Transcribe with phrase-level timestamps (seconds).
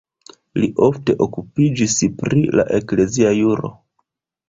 [0.63, 3.75] Li ofte okupiĝis pri la eklezia juro.